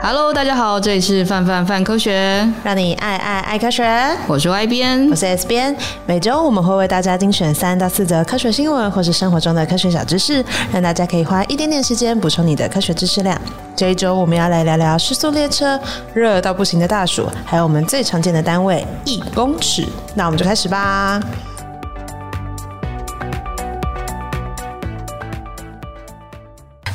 [0.00, 3.84] Hello，大家好，这里是范范范科学，让你爱爱爱科学。
[4.28, 5.76] 我是 Y 编，我是 S 编。
[6.06, 10.42] 每周我们会为大家精选三到四则科学新闻，或是生活中的科学小知识，
[10.72, 13.36] 让大家可以花一点点时间补充你的科学知识量。
[13.74, 15.78] 这一周我们要来聊聊时速列车、
[16.14, 19.84] 热到不行的大暑，还有我们最常见的单位一公尺。
[20.14, 21.20] 那我们就开始吧。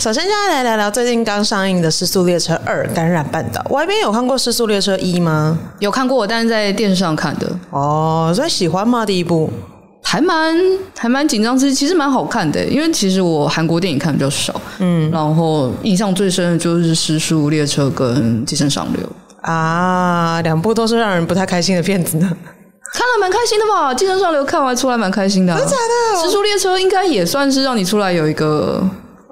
[0.04, 3.62] 首先，现在来聊聊最近刚上映的《失速列车二：感染半岛》。
[3.74, 5.58] 外边有看过《失速列车一》吗？
[5.80, 7.50] 有看过，但是在电视上看的。
[7.70, 9.06] 哦，所以喜欢吗？
[9.06, 9.50] 第一部
[10.02, 10.54] 还蛮
[10.98, 12.62] 还蛮紧张，其实其实蛮好看的。
[12.66, 19.02] 因为其实我韩国电影看比较少，嗯，然后印象最深的就是《失速列车》跟《寄生上流》
[19.50, 22.30] 啊，两部都是让人不太开心的片子呢。
[22.92, 26.20] 看了蛮开心的吧，《寄生上流》看完出来蛮开心的，啊，真的假的？
[26.26, 28.86] 《时速列车》应该也算是让你出来有一个。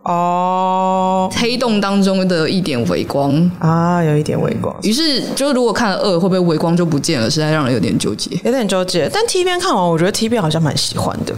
[0.03, 4.75] 哦，oh, 黑洞当中的一点微光啊，有一点微光。
[4.81, 7.29] 于是，就如果看了二，会不会微光就不见了？
[7.29, 9.09] 实在让人有点纠结，有点纠结。
[9.13, 11.35] 但 T 编看完，我觉得 T 编好像蛮喜欢的，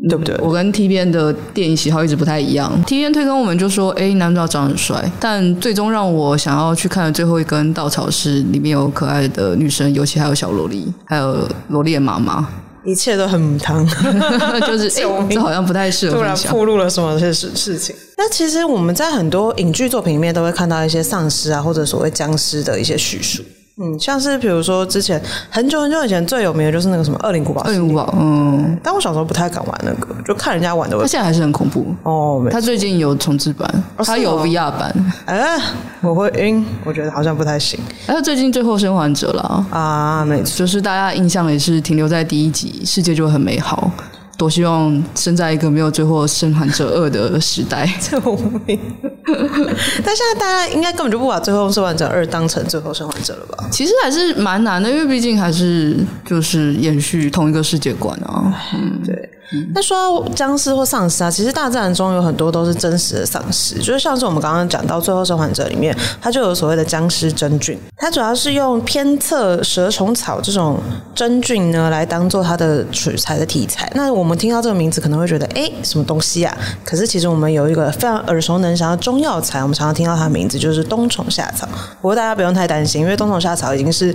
[0.00, 0.36] 嗯、对不对？
[0.40, 2.70] 我跟 T 编的电影喜好一直不太一样。
[2.84, 12.46] T 编推跟我们就说：“哎，男主角长得很帅。”但最终让我想要去看的最后一根稻草是里面有可爱的女生，尤其还有小萝莉，还有萝莉的妈妈。
[12.84, 13.86] 一切都很母汤，
[14.66, 16.16] 就是 哎，这好像不太适合。
[16.16, 17.94] 突然暴露了什么事事情？
[18.16, 23.42] 那其实我们在很多影剧作品里面都会看到一些丧尸啊，或者所谓僵尸的一些叙述。
[23.76, 27.60] 嗯，像是比如说之前很久很久以前最有名的就是那个什么《二零古堡》。
[27.64, 30.96] 二零古堡，嗯，但我小时候不太敢玩那个，就看人家玩的。
[30.96, 32.46] 他现在还是很恐怖哦。
[32.52, 35.12] 他最近有重置版，他有 VR 版。
[35.24, 35.60] 哎，
[36.02, 37.80] 我会晕，我觉得好像不太行。
[38.06, 43.90] 还有最近《最后生还者》了啊，没错，就是大家印象也是停留在第一集，世界就很美好。
[44.36, 47.88] 多希望生在一个没有《最后生还者二》的时代。
[48.00, 48.20] 救
[48.66, 48.78] 命！
[50.04, 53.68] 但现在大家应该根本就不把《最后生还者二》当成《最后生还者》了吧？
[53.70, 58.54] 其实还是蛮难的，因为毕竟还是就是延续同一个世界观啊。
[58.74, 59.30] 嗯，对。
[59.72, 70.80] 那说到僵尸或丧尸啊，其实大自然中有很多都是真实的丧尸，就是像是我们刚刚讲到《最后生还者》里面，它就有所谓的僵尸真菌，它主要是用偏侧蛇虫草这种
[71.14, 73.88] 真菌呢来当做它的取材的题材。
[73.94, 76.56] 那我们听到这个名字可能会觉得，哎，什么东西啊？
[76.82, 81.68] 可是其实我们有一个非常耳熟能详的中中药材，我们常常听到它的名字就是冬虫夏草。
[82.00, 84.12] 不过大家不用太担心，因为冬虫夏草已经是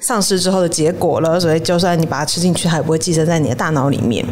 [0.00, 4.24] 丧失之后的结果了，所以就算你把它吃进去，它也不会寄生在你的大脑里面。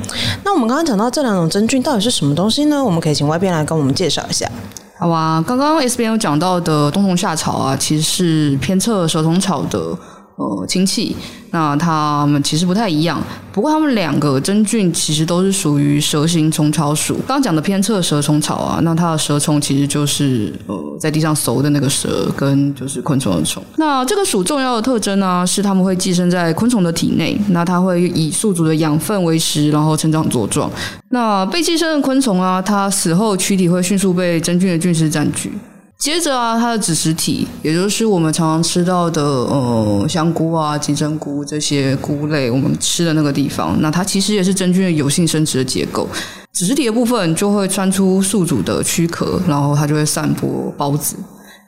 [0.42, 2.82] 那我们刚刚讲到这两种真菌到底是什么东西呢？
[2.82, 4.50] 我们可以请 Y 编来跟我们介绍一下。
[4.98, 9.94] 好啊，刚刚 S 编有讲到的冬虫夏草啊，其实是偏侧蛇虫草的
[10.36, 11.16] 呃亲戚。
[11.50, 17.14] 那它们其实不太一样，不过它们两个真菌其实都是属于蛇形虫草属。
[17.26, 23.62] 刚刚讲的偏侧蛇虫草啊，那它的蛇虫其实就是呃在地上熟的那个蛇，跟就是昆虫的虫。
[23.76, 30.70] 那这个属重要的特征呢、是它们会寄生在昆虫的体内，那它会以宿主的养分为食，然后成长茁壮。
[31.08, 35.50] 那被寄生的昆虫啊，它死后躯体会迅速被真菌的菌丝占据。
[35.98, 46.06] 接着啊，它的子实体，也就是我们常常吃到的呃香菇啊、金针菇这些菇类，我们吃的那个地方，那它其实也是真菌的有性生殖的结构。
[46.52, 51.16] 子实体的部分就会穿出宿主的躯壳，然后它就会散播孢子，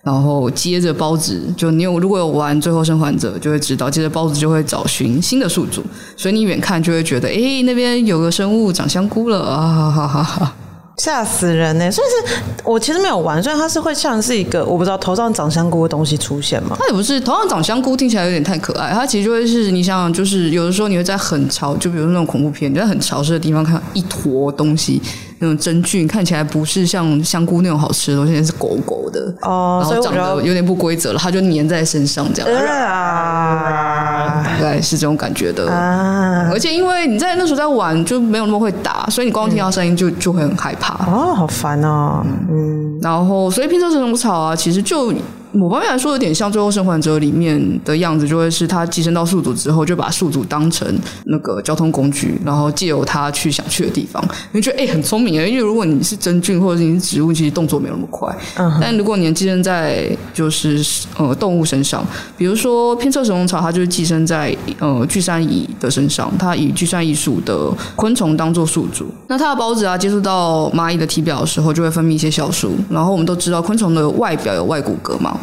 [0.05, 5.83] 然后接着孢子，就你有如果有玩《最后生还者》，就会知道，接着孢子就会找寻新的宿主，
[6.17, 10.55] 所以你远看就会觉得，诶，那边有个生物长香菇了啊，哈哈哈哈。
[10.99, 11.91] 吓死人呢！
[11.91, 16.77] 所以是我其实没有玩，虽然它是会像是一个我不知道头上长香菇的东西出现嘛？
[16.79, 18.91] 它也不是头上长香菇，听起来有点太可爱。
[18.93, 25.01] 它其实就会是你想想，就是有的时候你会在很潮，就比如那种恐怖片，你在很潮湿的地方看到一坨东西。
[25.41, 35.71] 那种真菌看起来不是像香菇那种好吃的东西，是狗狗的哦，然后长得有点不规则了，它就粘在身上这样，啊，大概是这种感觉的。
[35.71, 36.49] 啊。
[36.53, 40.95] 而且因为你在那时候在玩，就没有那么会打，所以你光听到声音就就会很害怕。
[41.07, 45.13] 哦，好烦哦，嗯，然后所以偏侧蛇虫草啊，其实就。
[45.59, 50.87] 某方面来说，有点像《最后生还者》里面的样子，就会是他寄生到宿主之后，就把宿主当成
[51.25, 54.25] 那个交通工具，然后借由他去想去的地方。
[54.53, 58.33] 你觉得哎、欸，很聪明啊，因为如果你是真菌或者是你是植物，其实动作没有那么快。
[58.57, 58.79] 嗯哼。
[58.81, 60.81] 但如果你寄生在就是
[61.17, 62.07] 呃动物身上，
[62.37, 69.07] 比如说偏侧蛇虫草，它就是寄生在呃巨山蚁的身上，它以巨山蚁属的昆虫当做宿主。
[69.27, 72.77] 那它的孢子啊，接触到蚂蚁的体表的时候，就会分泌一些酵素。
[72.89, 75.37] 然后我们都知道，昆虫的外表有外骨骼嘛。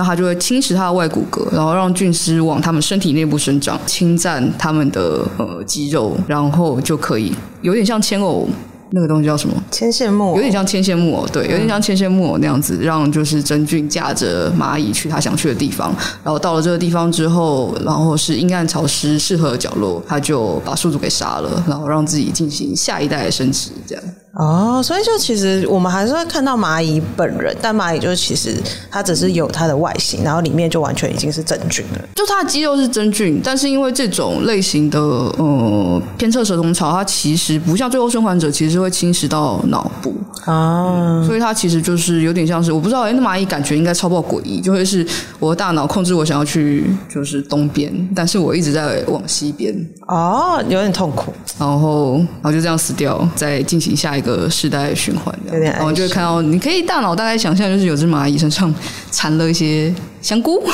[0.00, 8.48] 那它就会侵蚀它的外骨骼，然后让菌丝往它们身体内部生长，侵占它们的呃肌肉，然后就可以有点像牵偶
[8.92, 9.54] 那个东西叫什么？
[9.70, 15.94] 牵线木偶，有点像牵线木偶，对，有点像牵线木偶那样子，让就是真菌驾着蚂蚁去它想去的地方，
[16.24, 24.04] 然后到了这个地方之后，然后是阴暗潮湿适合的角落，它就把宿主给杀了，然后让自己进行下一代的生殖，这样。
[24.32, 28.56] 哦，所以就其实我们还是会看到蚂蚁本人，但蚂蚁就是其实
[28.90, 32.00] 它只是有它的外形，然后里面就完全已经是真菌了。
[32.14, 40.14] 就它的肌肉是真菌，但是因为这种类型的呃偏侧蛇虫草，它其实不像最后生还者，其实会侵蚀到脑部。
[40.46, 45.06] 啊、嗯，所以它其实就是有点像是我不知道，哎，那蚂蚁感觉应该超爆诡异，就会是
[45.38, 49.74] 我的大脑控制我想要去就是东边，但是我一直在往西边，
[50.06, 58.72] 哦，有点痛苦，然后然后就这样死掉，再进行下一个世代循环，然后就会看到，你可以大脑大概想象，就是有只蚂蚁身上
[59.10, 60.62] 缠了一些香菇。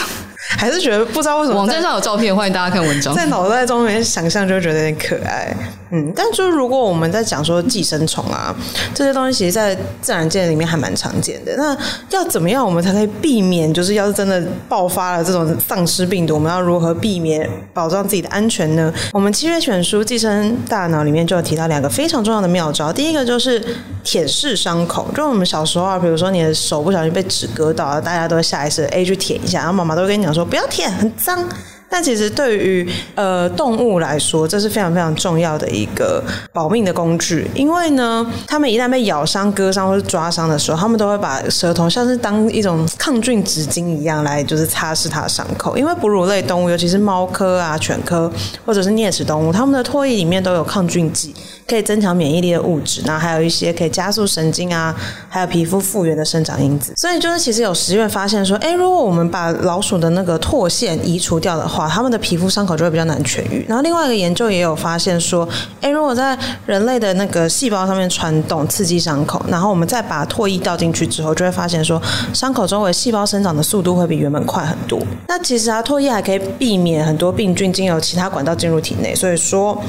[0.58, 3.12] 还是觉得不知道为什么网站上有照片，欢迎大家看文章。
[3.14, 5.54] 在脑袋中面想象就觉得有点可爱，
[5.90, 6.12] 嗯。
[6.14, 8.54] 但就是如果我们在讲说寄生虫啊
[8.94, 11.54] 这些东西，其实，在自然界里面还蛮常见的。
[11.56, 11.76] 那
[12.10, 13.72] 要怎么样我们才可以避免？
[13.72, 18.92] 就是要是真的爆发了这种丧尸病毒，我们要如何避免保障自己的安全呢？
[19.12, 22.92] 我们七月选书《寄生大脑》里面就有提到两个非常重要的妙招。
[22.92, 23.62] 第一个就是
[24.02, 30.44] 舔舐伤口，就我们小时候啊，比如说你的手不小心被纸割到，大家都下意识哎去舔一下，然后妈妈都会跟你讲说。
[30.44, 31.44] 不要舔，很脏。
[31.88, 36.22] 但其实对于呃动物来说，这是非常非常重要的一个
[36.52, 37.48] 保命的工具。
[37.54, 45.76] 因为呢，它们一旦被咬伤、割伤或是抓伤的时候，它们都会把舌头像是当一种抗菌纸巾一样来，就是擦拭它的伤口。
[45.76, 48.30] 因为哺乳类动物，尤其是猫科啊、犬科
[48.64, 51.34] 或者是啮齿动物，它们的唾液里面都有抗菌剂。
[51.68, 54.94] 可以增强免疫力的物质，然后还有一些可以加速神经啊，
[55.28, 56.92] 还有皮肤复原的生长因子。
[56.96, 63.66] 所以就是其实有实验发现说，哎，如果我们把老鼠的那个唾腺移除掉的，他们的皮肤伤口就会比较难痊愈。
[63.68, 65.48] 然后另外一个研究也有发现说，
[65.80, 72.00] 诶，如果在人类的那个细胞上面传动刺激伤口，然后我们再把唾液倒进去之后，就会发现说，
[72.32, 75.00] 伤口周围细胞生长的速度会比原本快很多。
[75.26, 79.12] 那其实啊，唾液还可以避免很多病菌经由其他管道进入体内。
[79.14, 79.82] 所以说。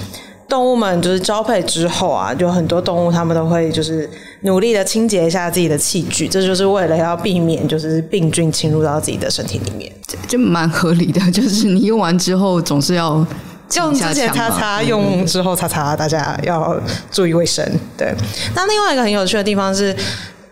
[0.48, 4.10] 动物们就是交配之后啊，就很多动物它们都会就是
[4.42, 9.92] 努力的清洁一下自己的器具，这就是为了要避免就是病菌侵入到自己的身体里面，
[10.28, 11.20] 就蛮合理的。
[11.32, 13.26] 就是你用完之后总是要
[13.76, 16.80] 用之前擦擦，用之后擦擦，大家要
[17.12, 17.64] 注意卫生。
[17.98, 18.14] 对，
[18.56, 19.96] 那另外一个很有趣的地方是。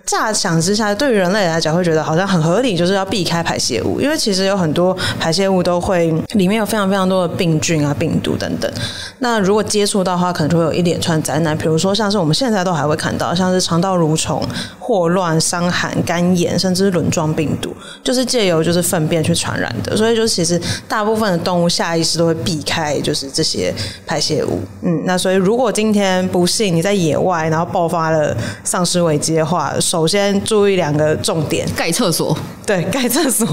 [0.05, 8.71] 乍想之下，对于人类来讲会觉得好像很合理，就是要避开排泄物，因为其实有很多排泄物都会里面有非常非常多的病菌啊、病毒等等。
[9.19, 14.41] 那如果接触到的话，可能就会有一连串灾难，比如说像是我们现在都还会看到，像是肠道蠕虫、
[14.79, 19.97] 霍乱、伤寒、肝炎，甚至是轮状病毒，就是借由就是粪便去传染的。
[19.97, 23.73] 所以就是其实大部分的动物下意识都会避开就是这些
[24.05, 24.59] 排泄物。
[24.83, 33.47] 嗯，那所以如果今天不幸你在野外，然后爆发了丧尸危机的话，首先注意两个重点：盖厕所，对， 盖厕所，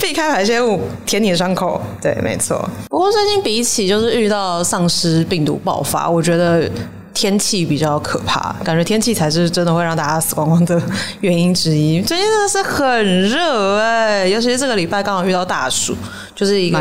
[0.00, 2.66] 避开排泄物，舔你的伤口，对，没错。
[2.88, 6.66] 不过最近比起就是遇到丧尸病毒爆发，我觉得
[7.12, 10.80] 天气比较可怕，感觉天气才是真的会让大家死光光的
[11.20, 12.00] 原因之一。
[12.00, 15.94] 最近真的是很热哎，尤其是这个礼拜刚好遇到大暑，
[16.34, 16.80] 就是一个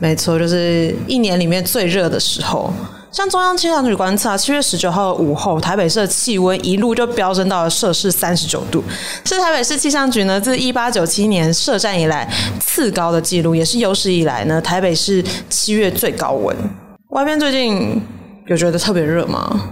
[0.00, 2.72] 没错，就是一年里面最热的时候。
[3.16, 8.84] 像中央气象局观测啊，七月十九号的午后，台北市的气温一路就飙升到了摄氏三十九度，
[9.24, 12.30] 是台北市气象局呢自一八九七年设站以来
[12.60, 16.54] 次高的记录，也是有史以来呢台北市七月最高温。
[17.08, 18.02] 外边最近
[18.48, 19.70] 有觉得特别热吗？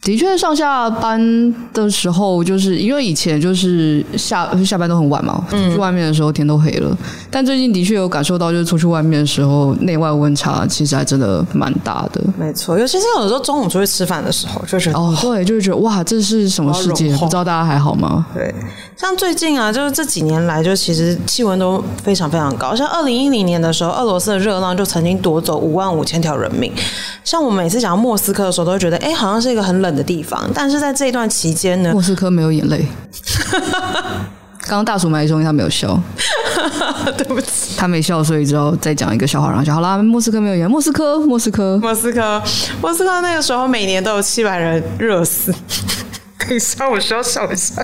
[0.00, 6.88] 的确，上下班的时候，就是因为以前就是下下班都很晚嘛，出去外面的时候天都黑了。
[6.90, 6.96] 嗯、
[7.30, 12.22] 但最近的确有感受到，就是出去外面的时候，内外温差其实还真的蛮大的。
[12.38, 17.14] 没错，尤其是有时候中午出去吃饭的时候，就觉得哦，对，就是觉得哇，这是什么世界？
[17.16, 18.24] 不知道大家还好吗？
[18.32, 18.54] 对，
[18.96, 22.74] 像最近啊，就是这几年来，就其实气温都非常非常高。
[22.74, 26.72] 像二零一零年的时候，俄罗斯的热浪就曾经夺走五万五千条人命。
[27.24, 32.86] 像我每次讲到莫斯科的时候，都会觉得哎，好像是一个很冷的地方，但是在这一段期间呢，莫斯科没有眼泪。
[34.60, 35.98] 刚刚大叔买的东西，他没有笑，
[37.16, 39.96] 对不起，他没笑，所以之后再讲一个笑话，然后就好啦。
[39.96, 42.42] 莫斯科没有眼，莫斯科，莫斯科，莫斯科，
[42.82, 45.54] 莫斯科那个时候每年都有七百人热死。
[46.48, 47.74] 可以稍微稍笑一下。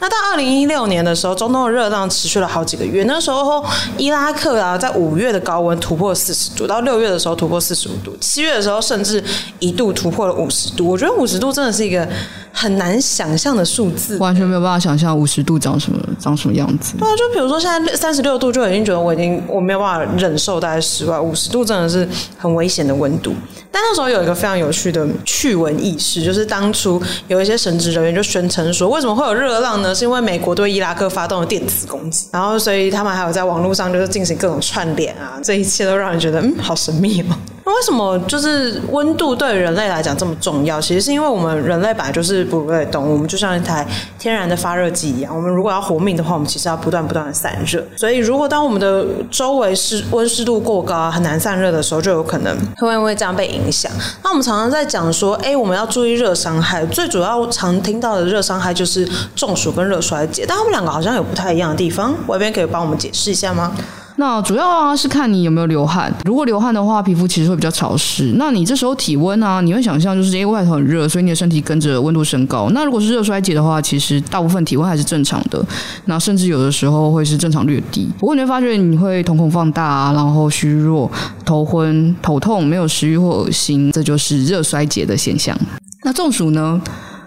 [0.00, 3.04] 那到二零一六年的时候，中东的热浪持续了好几个月。
[3.04, 3.62] 那时候
[3.98, 9.22] 伊拉克啊，在五月的高温突破四十度，到六月的时候突破四十五度，七月的时候甚至
[9.58, 10.88] 一度突破了五十度。
[10.88, 12.08] 我觉得五十度真的是一个
[12.56, 16.94] 很难想象的数字，完全没有办法想象五十度长什么长什么样子。
[16.96, 22.08] 对啊，就比如说现在三十六度就已经觉得我已经我没有办法忍受大概室外，五十度真的是
[22.38, 23.34] 很危险的温度。
[23.72, 29.92] 但那时候有一个非常有趣的趣闻軼事，就是当初有一些神职人员就宣称说，为什么会有热浪呢？
[29.92, 37.36] 是因为美国对伊拉克发动了电子攻击，然后所以他们还有在网络上就是进行各种串联啊，这一切都让人觉得嗯，好神秘哦。
[37.74, 40.80] 为什么就是温度对人类来讲这么重要？
[40.80, 43.86] 其实是因为我们人类本来就是哺乳类动物，我们就像一台
[44.18, 45.34] 天然的发热机一样。
[45.34, 47.84] 我们如果要活命的话，我们其实要不断不断的散热。
[47.96, 53.90] 所以，如果当我们的周围湿温湿度过高，很难散热的时候，就有可能会因为这样被影响。
[54.22, 56.86] 那我们常常在讲说，哎，我们要注意热伤害。
[56.86, 62.14] 最主要常听到的热伤害就是中暑跟热衰竭，但他们两个好像有不太一样的地方。
[62.26, 63.72] 我这边可以帮我们解释一下吗？
[64.16, 66.12] 那主要啊是看你有没有流汗。
[66.24, 68.34] 如果流汗的话，皮肤其实会比较潮湿。
[68.36, 72.70] 那你这时候体温啊，你会想象就是因为外头很热，所以你的身体跟着温度升高。
[72.70, 75.64] 那如果是热衰竭的话，其实大部分体温还是正常的。
[76.04, 78.08] 那甚至有的时候会是正常略低。
[78.18, 81.10] 不过你会发觉你会瞳孔放大，然后虚弱、
[81.44, 85.58] 头昏、头痛、没有食欲或恶心，这就是热衰竭的现象。
[86.04, 86.80] 那中暑呢？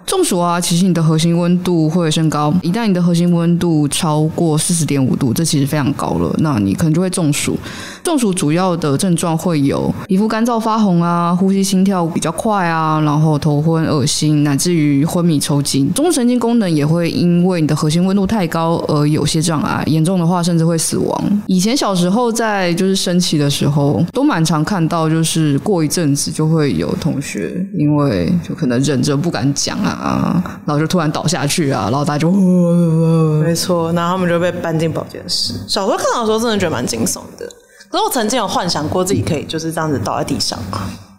[0.08, 2.54] 中暑啊，其实你的核心温度会升高。
[2.64, 7.60] 一旦你的核心温度超过四十点五度，这其实非常高了，那你可能就会中暑。
[8.08, 15.94] 中暑主要的症状会有皮肤干燥发红啊，呼吸心跳比较快啊，然后头昏恶心，乃至于昏迷抽筋。
[15.94, 21.42] 中枢神经功能也会因为你的核心温度太高而有些障碍，严重的话甚至会死亡。
[21.48, 35.54] 以前小时候在就是升旗的时候，都蛮常看到，就是过一阵子就会有同学因为就可能忍着不敢讲啊，然后就突然倒下去啊，然后大家就没错，然后他们就被搬进保健室。
[35.68, 37.46] 小时候看到的时候，真的觉得蛮惊悚的。
[37.89, 40.58] 可是我曾经有幻想过自己可以就是这样子倒在地上。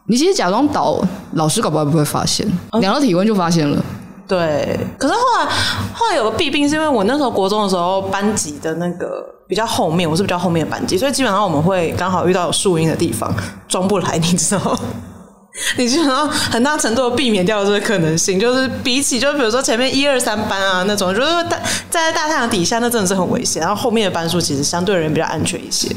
[0.07, 1.01] 你其实假装倒，
[1.33, 2.47] 老师搞不好不会发现，
[2.81, 3.85] 量到体温就发现了。
[4.27, 5.47] 对，可是后来
[5.95, 13.35] 后来有个弊病，是因为我那时候国中的时候，班级的那个比较后面，我是比较后面的班级，所以基本上我们会刚好遇到有树荫的地方，
[13.67, 14.79] 装不来，你知道。
[15.77, 23.61] 你基本上很大程度的避免掉这个可能性，就是比起就比如说前面一二三班啊那种，就是在在大太阳底下，那真的是很危险。
[23.61, 25.89] 然后后面的班数其实相对而言比较安全一些。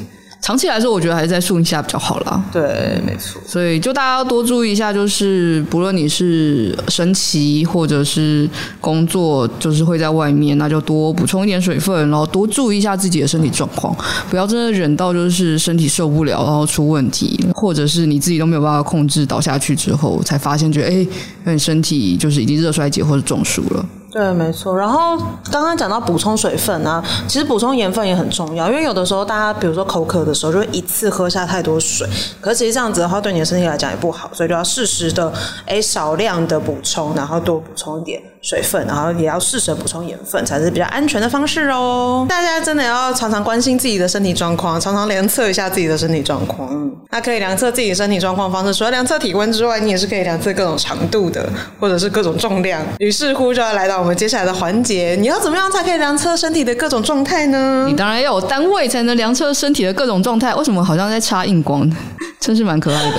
[0.41, 2.43] 长期来说，我觉得还是在树荫下比较好啦。
[2.51, 3.39] 对，没错。
[3.45, 13.95] 所以就大家要多注意一下，就是不论你是升旗或者是工作，就是会在外面，那就多补充一点水分，然后多注意一下自己的身体状况，
[14.31, 23.85] 不要真的忍到就是身体受不了，然后出问题，或者是你自己都没有办法控制，倒下去之后才发现，觉得哎，你身体就是已经热衰竭或者中暑了。
[24.11, 24.77] 对，没错。
[24.77, 25.17] 然后
[25.49, 32.05] 刚刚讲到补充水分啊，其实补充盐分也很重要，因为有的时候大家比如说口渴的时候，就会一次喝下太多水，
[32.41, 35.31] 可是其实这样子的话，对你的身体来讲也不好，所以就要适时的，
[35.65, 42.25] 哎，少量的补充，然后多补充一点水分，然后也要适时的补充盐分，才是比较安全的方式哦。
[42.27, 46.91] 大家真的要常常关心自己的身体状况，常常量测一下自己的身体状况。
[47.11, 51.47] 那可以量测自己身体状况方式，除了量测体温之外，你也是可以量测各种长度的，
[51.79, 52.81] 或者是各种重量。
[52.99, 57.85] 于是乎，就要来到我们接下来的环节，你要怎么样才可以量测身体的各种状态呢？
[57.87, 60.55] 你当然要有单位才能量测身体的各种状态。
[60.55, 61.87] 为什么好像在插硬光？
[62.39, 63.17] 真是蛮可爱的。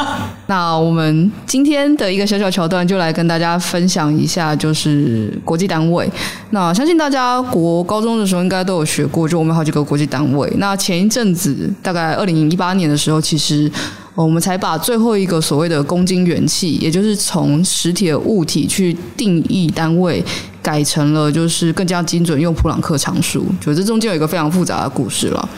[0.48, 6.10] 那我们今天的一个小小桥段，就来跟大家分享一下，就是国际单位。
[6.48, 10.50] 那相信大家国高中的时候应该都有学过，就我们好几个国际单位。
[10.56, 13.70] 那前一阵子，大概二零一八年的时候，其实
[14.14, 20.22] 我们才把最后一个所谓的公斤元气，也就是从实体的物体去定义单位，
[20.62, 23.46] 改成了就是更加精准用普朗克常数。
[23.60, 25.48] 就这中间有一个非常复杂的故事了。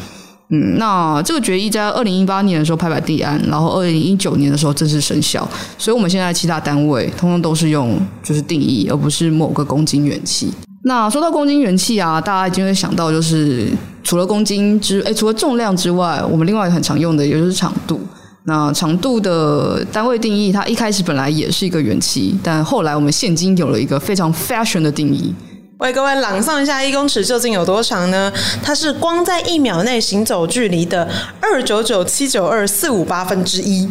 [0.50, 5.48] 嗯，那这个决议在二零一八年的时候拍板定案，然后二零一九年的时候正式生效。
[5.76, 10.52] 所以我们现在其他单位通通都是用就是定义，而不是某个公斤元气。
[10.84, 13.68] 那说到公斤元气啊，大家一定会想到就是
[14.04, 17.98] 除了公斤之诶，除了重量之外，我们另外很常用的也就是长度。
[18.46, 25.34] 那长度的单位定义，它一开始本来也是一个元气，但后来我们现今有了一个非常 fashion 的定义。
[25.78, 28.32] 为各位朗诵一下，一公尺究竟有多长呢？
[28.62, 31.08] 它是光在一秒内行走距离的
[31.40, 33.88] 二九九七九二四五八分之一，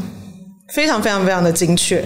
[0.73, 2.03] 非常非常非常的精确。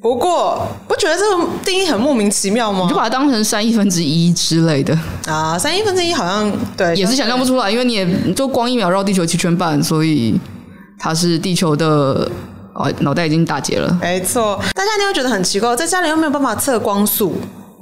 [0.00, 2.84] 不过，不觉得这个定义很莫名其妙吗？
[2.84, 10.34] 你就把它当成三亿分之一之类的啊，三亿分之一好像对，也是想象不出来，因为你也就光一秒绕地球七圈半，所以
[11.00, 12.30] 它是地球的
[12.74, 13.98] 哦，脑袋已经打结了。
[14.02, 17.34] 没错，大家一定会觉得很奇怪，在家里又没有办法测光速。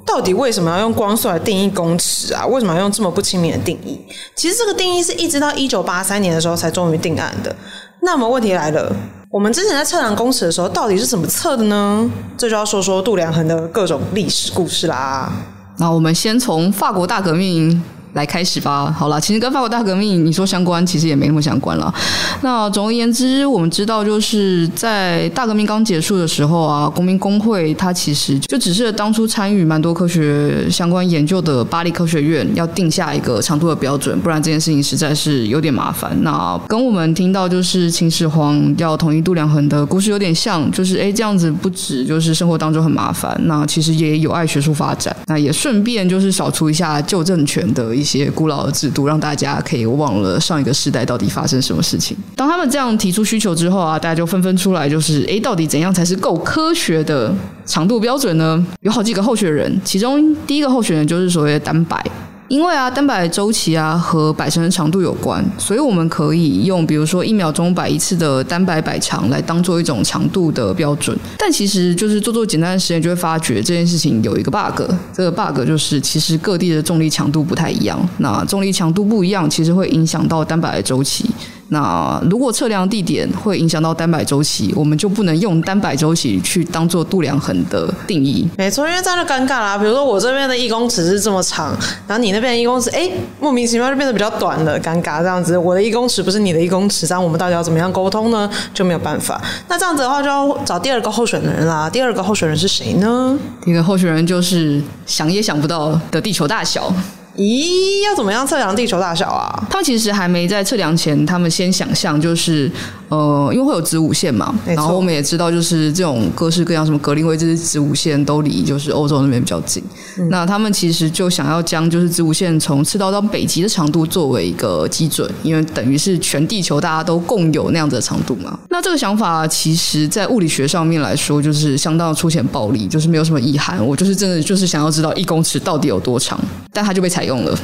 [0.06, 2.46] 到底为什么要用光速来定义公尺啊？
[2.46, 4.00] 为什么要用这么不亲民的定义？
[4.34, 7.54] 其实这个定义是一直到一九八三年的时候才终于定案的。
[8.00, 8.90] 那么问题来了，
[9.30, 12.10] 我们之前在测量公尺的时候，到底是怎么测的呢？
[12.38, 15.30] 这就要说说度量衡的各种历史故事啦。
[15.76, 17.82] 那我们先从法国大革命
[18.18, 18.90] 来开始吧。
[18.90, 21.94] 好了，其实跟法国大革命你说相关，其实也没那么相关了。
[22.42, 36.10] 那总而言之，我们知道就是在大革命刚结束的时候啊，公民工会它其实就只是当初参与蛮多科学相关研究的巴黎科学院要定下一个长度的标准，不然这件事情实在是有点麻烦。
[36.22, 52.16] 那跟我们听到就是秦始皇要统一度量衡的故事有点像，就是诶这样子不止就是生活当中很麻烦，那其实也有碍学术发展，那也顺便就是扫除一下旧政权的一些古老的制度，让大家可以忘了上一个时代到底发生什么事情。
[52.34, 57.32] 当他们这样提出需求之后啊，大家就纷纷出来，就是诶，到底怎样才是够科学的
[57.66, 58.66] 长度标准呢？
[58.80, 62.02] 有好几个候选人，其中第一个候选人就是所谓的单摆。
[62.48, 71.16] 因为啊，单摆周期啊和摆成的长度有关，所以我们可以用比如说一秒钟摆一次的单摆摆长来当做一种长度的标准。
[71.38, 74.82] 但其实就是做做简单的实验，就会发觉这件事情有一个 bug。
[75.12, 78.00] 这个 bug 就是其实各地的重力强度不太一样。
[78.16, 81.26] 那重力强度不一样，其实会影响到单摆的周期。
[81.70, 88.48] 那如果测量地点会影响到单摆周期，我们就不能用单摆周期去当做度量衡的定义。
[88.56, 89.76] 没错，因为这样就尴尬啦。
[89.76, 95.58] 比如说我这边的一公尺是这么长，然后你那边的一公尺，哎，莫名其妙就变得比较短了，尴尬这样子。
[95.58, 98.50] 我的一公尺不是你的一公尺，这样我们到底要怎么样沟通呢？
[98.72, 99.40] 就没有办法。
[99.68, 101.90] 那这样子的话，就要找第二个候选人啦。
[101.90, 103.38] 第二个候选人是谁呢？
[103.62, 106.90] 第一个候选人就是想也想不到的地球大小。
[107.38, 109.48] 咦，要怎么样测量地球大小啊？
[109.70, 112.68] 他们其实还没在测量前，他们先想象就是，
[113.08, 119.80] 呃，因为会有子午线嘛，然后我们也知道，就是这种各式各样什么格林威治子午线都离就是欧洲那边比较近。
[120.18, 128.58] 嗯、那他们其实就想要将就是子午线从赤道到北极的长度作为一个基准，因为等于是全地球大家都共有那样子的长度嘛。
[128.68, 133.84] 那这个想法其实在物理学上面来说，就是相当粗浅暴力，就是没有什么遗憾。
[133.86, 136.36] 我就是真的就是想要知道一公尺到底有多长，
[136.72, 137.56] 但它就被采用了。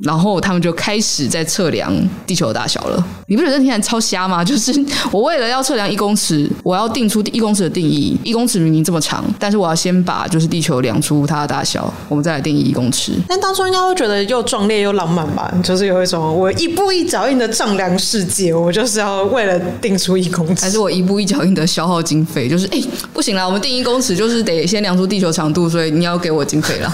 [0.00, 1.94] 然后他们就开始在测量
[2.26, 3.06] 地球的大小了。
[3.28, 4.42] 你不觉得这听起来超瞎吗？
[4.44, 4.72] 就是
[5.12, 8.18] 我为了要测量一公尺，我要定出一公尺的定义。
[8.24, 13.12] 一公尺明明这么长，但是我要先把就是地球量出它的大小，我们再来定义一公尺。
[13.28, 15.54] 但当初应该会觉得又壮烈又浪漫吧？
[15.62, 22.48] 就是有一种我一步一脚印的丈量世界，我就是要为了定出一公尺，还是我一步一脚印的消耗经费？
[22.48, 26.92] 就是哎，不行了，我们定一公尺就是得先量出地球长度，所以你要给我经费了。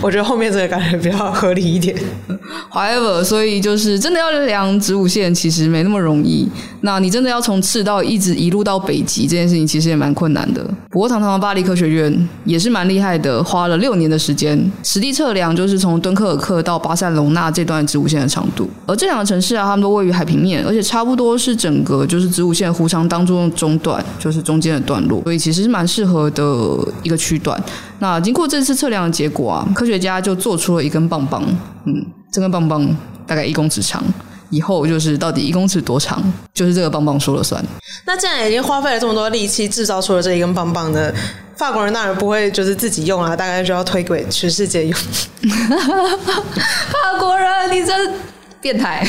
[0.00, 1.96] 我觉得后面这个感觉比较合理一点。
[2.74, 6.48] However，所以就是真的要量子午线，其实没那么容易。
[6.80, 10.62] 那你真的要从赤道一直一路到北极，这件事情其实也蛮困难的。
[10.90, 18.68] 不过，堂堂的巴黎科学院也是蛮厉害的，花了六年的时间实地测量，就是从敦刻尔克到巴塞隆纳这段子午线的长度。
[18.86, 26.44] 而这两个城市啊，他们都位于海平面，而且差不多是整个就是子午线弧长当中的中段，就是中间的段落，所以其实是蛮适合的
[27.04, 27.62] 一个区段。
[28.00, 31.42] 那经过这次测量的结果啊，科学家就做出了一根棒棒，
[31.86, 32.84] 嗯，这根棒棒
[33.28, 34.02] 大概一公尺长，
[34.50, 36.20] 以后就是到底一公尺多长，
[36.52, 37.64] 就是这个棒棒说了算。
[38.04, 41.12] 那既然已经花费了这么多力气制造出了这一根棒棒呢，
[41.56, 44.98] 法国人当然不会就是自己用啊，大概就要推给全世界用。
[46.90, 48.10] 法国人，你真
[48.60, 49.06] 变态。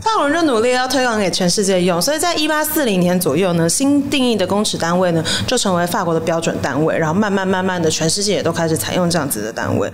[0.00, 9.90] 法国人就努力要推广给全世界用，所以在一八四零年左右呢，新定义的公尺单位呢就成为法国的标准单位，然后慢慢慢慢的，全世界也都开始采用这样子的单位。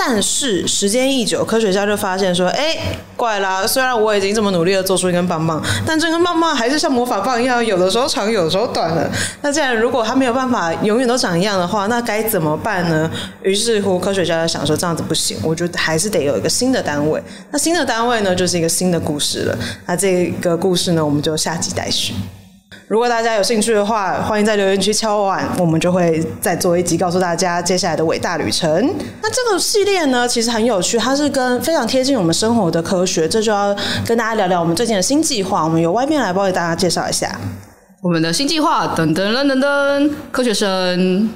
[0.00, 2.76] 但是时间一久，科学家就发现说：“哎，
[3.16, 3.66] 怪啦！
[3.66, 9.10] 虽然我已经这么努力的做出一根棒棒，但这根棒棒还是像魔法棒一样，有的时候长，有的时候短了。
[9.42, 13.10] 那既然如果它没有办法永远都长一样的话，那该怎么办呢？
[13.42, 17.20] 于是乎，科学家就想说这样子不行，我觉得还是得有一个新的单位。
[17.50, 19.58] 那新的单位呢，就是一个新的故事了。
[19.86, 22.14] 那这个故事呢，我们就下集待续。”
[22.88, 28.72] 如果大家有兴趣的话，欢迎在留言区敲碗，我们就会再做一集，告诉大家接下来的伟大旅程。
[29.22, 35.62] 那这个系列呢，其实很有趣，它是跟非常贴近我们生活的科学，这就要跟大家聊聊我们最近的新计划。
[35.62, 37.38] 我们由外面来帮给大家介绍一下
[38.02, 41.28] 我们的新计划，噔噔噔噔噔，科学生，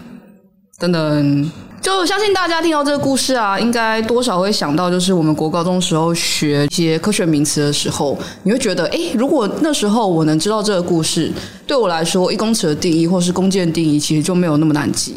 [0.81, 1.51] 噔噔。
[1.83, 11.33] 就相信大家听到这个故事啊，应该多少会想到，就是我们国高中时候学一些科学名词的时候，你会觉得，诶，如果那时候我能知道这个故事，
[11.67, 15.17] 对我来说，一公尺的定义或是弓箭定义，其实就没有那么难记。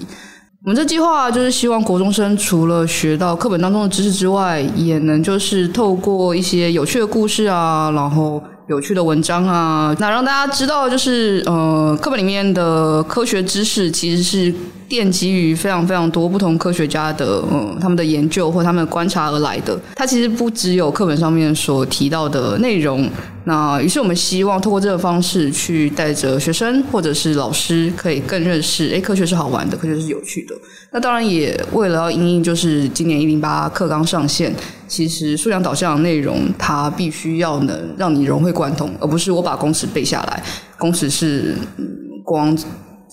[0.63, 14.51] 我们这计划就是希望国中生除了学到课本当中的知识之外，也能就是透过一些有趣的故事啊，然后有趣的文章啊，那让大家知道，就是呃，课本里面的科学知识其实是。
[14.89, 19.80] 奠基于非常非常多不同科学家的嗯他们的研究或他们观察而来的。
[19.95, 23.10] 它其实不只有课本上面所提到的内容。
[23.48, 30.56] 那于是我们希望透过这个方式去带着学生或者是老师，可以更认识，诶，科学是好玩的，科学是有趣的。
[30.91, 34.52] 那当然也为了要因应，就是今年一零八课纲上线，
[34.88, 40.43] 其实数量导向的内容它必须要能让你融会贯通，而不是我把公式背下来，
[40.80, 41.56] 公式是
[42.24, 42.58] 光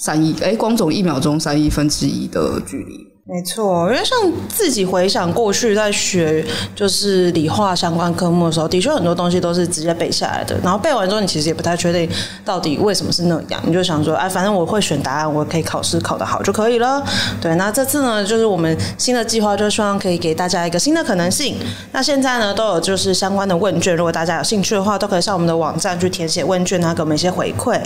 [0.03, 3.07] 三亿，诶，光走一秒钟三亿分之一的距离。
[3.25, 10.59] 没错，因为像自己回想过去在学就是理化相关科目的时候，的确很多东西都是直接背下来的。
[10.61, 12.11] 然后背完之后，你其实也不太确定
[12.45, 17.01] 到底为什么是那样，你就想说，哎，反正我会选答案，我可以考试考得好就可以了。
[17.41, 21.57] 对，那这次呢，就是我们新的计划，就希望可以给大家一个新的可能性。
[21.93, 27.81] 那现在呢，都有就是相关的问卷，如果大家有兴趣的话，都可以上我们的网站去填写问卷，然后给我们一些回馈。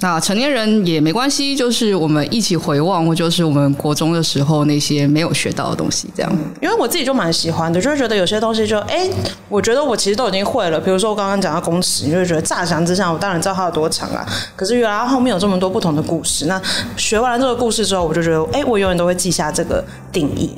[0.00, 6.32] 那成年人也没关系，就是我们一起回望，或就是我们国中的时候那些没有学到的东西，这样。
[6.60, 9.08] 因为我自己就蛮喜欢的，就会觉得有些东西就哎，
[9.48, 10.80] 我觉得我其实都已经会了。
[10.80, 14.26] 比如说我刚刚讲到公尺，你就会觉得乍想之下，我当然知道它有多长啊。
[14.56, 16.46] 可是原来后面有这么多不同的故事。
[16.46, 16.60] 那
[16.96, 20.50] 学完了这个故事之后，我就觉得哎，我永远都会记下这个定义。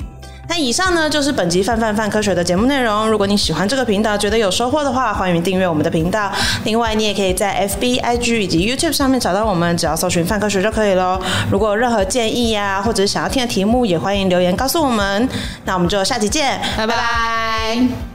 [0.47, 3.09] 那以上呢，就是本集范范范科学的节目内容。
[3.09, 6.31] 如果你喜欢这个频道，觉得有收获的话，欢迎订阅我们的频道。
[6.63, 11.19] 另外，你也可以在 FB、IG 以及 YouTube 上面找到我们，只要搜寻范科学就可以喽。
[11.51, 15.27] 如果有任何建议呀、啊，或者是想要听的题目，也欢迎留言告诉我们。
[15.65, 18.14] 那我们就下期见，拜拜。